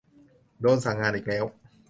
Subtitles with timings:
[0.61, 1.45] โดนสั่งงานอีกแล้ว